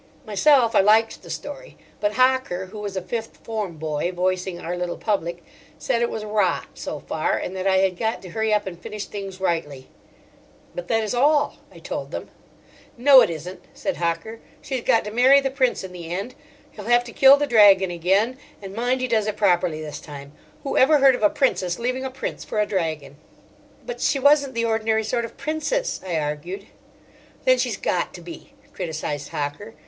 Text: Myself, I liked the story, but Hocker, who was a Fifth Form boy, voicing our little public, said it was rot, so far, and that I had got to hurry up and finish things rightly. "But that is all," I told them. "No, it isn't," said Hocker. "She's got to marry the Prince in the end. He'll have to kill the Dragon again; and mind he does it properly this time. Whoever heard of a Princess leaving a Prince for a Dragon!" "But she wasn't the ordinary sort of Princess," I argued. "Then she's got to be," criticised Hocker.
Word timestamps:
Myself, 0.25 0.73
I 0.73 0.79
liked 0.79 1.21
the 1.21 1.29
story, 1.29 1.77
but 1.99 2.13
Hocker, 2.13 2.65
who 2.65 2.79
was 2.79 2.97
a 2.97 3.03
Fifth 3.03 3.37
Form 3.43 3.77
boy, 3.77 4.11
voicing 4.11 4.59
our 4.59 4.75
little 4.75 4.97
public, 4.97 5.43
said 5.77 6.01
it 6.01 6.09
was 6.09 6.25
rot, 6.25 6.65
so 6.73 6.99
far, 7.01 7.37
and 7.37 7.55
that 7.55 7.67
I 7.67 7.77
had 7.77 7.99
got 7.99 8.19
to 8.23 8.29
hurry 8.29 8.51
up 8.51 8.65
and 8.65 8.79
finish 8.81 9.05
things 9.05 9.39
rightly. 9.39 9.89
"But 10.73 10.87
that 10.87 11.03
is 11.03 11.13
all," 11.13 11.57
I 11.71 11.77
told 11.77 12.09
them. 12.09 12.29
"No, 12.97 13.21
it 13.21 13.29
isn't," 13.29 13.61
said 13.75 13.97
Hocker. 13.97 14.39
"She's 14.59 14.81
got 14.83 15.03
to 15.05 15.11
marry 15.11 15.39
the 15.39 15.51
Prince 15.51 15.83
in 15.83 15.91
the 15.91 16.09
end. 16.11 16.33
He'll 16.71 16.85
have 16.85 17.03
to 17.03 17.11
kill 17.13 17.37
the 17.37 17.45
Dragon 17.45 17.91
again; 17.91 18.39
and 18.59 18.73
mind 18.73 19.01
he 19.01 19.07
does 19.07 19.27
it 19.27 19.37
properly 19.37 19.83
this 19.83 19.99
time. 19.99 20.31
Whoever 20.63 20.97
heard 20.97 21.13
of 21.13 21.21
a 21.21 21.29
Princess 21.29 21.77
leaving 21.77 22.05
a 22.05 22.09
Prince 22.09 22.43
for 22.43 22.59
a 22.59 22.65
Dragon!" 22.65 23.17
"But 23.85 24.01
she 24.01 24.17
wasn't 24.17 24.55
the 24.55 24.65
ordinary 24.65 25.03
sort 25.03 25.25
of 25.25 25.37
Princess," 25.37 26.01
I 26.03 26.17
argued. 26.17 26.65
"Then 27.45 27.59
she's 27.59 27.77
got 27.77 28.15
to 28.15 28.21
be," 28.21 28.53
criticised 28.73 29.29
Hocker. 29.29 29.75